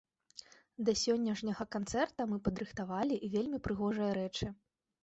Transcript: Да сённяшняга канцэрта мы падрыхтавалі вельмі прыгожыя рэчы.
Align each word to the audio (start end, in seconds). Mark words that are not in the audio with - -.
Да 0.87 0.95
сённяшняга 1.01 1.67
канцэрта 1.75 2.27
мы 2.33 2.41
падрыхтавалі 2.49 3.21
вельмі 3.37 3.65
прыгожыя 3.71 4.11
рэчы. 4.23 4.55